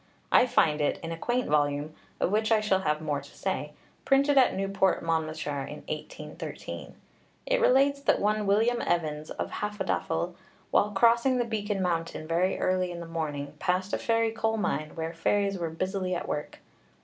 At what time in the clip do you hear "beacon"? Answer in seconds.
11.45-11.83